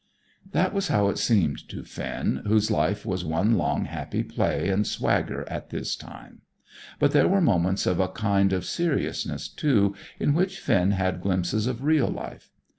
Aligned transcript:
That 0.51 0.73
was 0.73 0.87
how 0.87 1.09
it 1.09 1.19
seemed 1.19 1.69
to 1.69 1.83
Finn, 1.83 2.41
whose 2.47 2.71
life 2.71 3.05
was 3.05 3.23
one 3.23 3.55
long, 3.55 3.85
happy 3.85 4.23
play 4.23 4.67
and 4.67 4.87
swagger 4.87 5.47
at 5.47 5.69
this 5.69 5.95
time. 5.95 6.41
But 6.97 7.11
there 7.11 7.27
were 7.27 7.39
moments 7.39 7.85
of 7.85 7.99
a 7.99 8.07
kind 8.07 8.51
of 8.51 8.65
seriousness, 8.65 9.47
too, 9.47 9.93
in 10.19 10.33
which 10.33 10.57
Finn 10.57 10.89
had 10.89 11.21
glimpses 11.21 11.67
of 11.67 11.83
real 11.83 12.07
life. 12.09 12.49